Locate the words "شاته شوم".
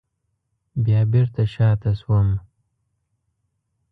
1.53-2.29